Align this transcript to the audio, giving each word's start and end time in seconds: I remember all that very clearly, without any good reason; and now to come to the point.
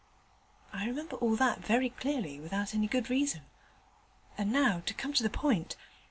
I 0.73 0.85
remember 0.87 1.15
all 1.17 1.35
that 1.35 1.59
very 1.63 1.89
clearly, 1.91 2.39
without 2.39 2.73
any 2.73 2.87
good 2.87 3.11
reason; 3.11 3.43
and 4.35 4.51
now 4.51 4.79
to 4.87 4.95
come 4.95 5.13
to 5.13 5.21
the 5.21 5.29
point. 5.29 5.75